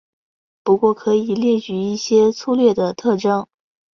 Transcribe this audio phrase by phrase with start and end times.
[0.63, 3.45] 不过可以列举一些粗略的特征。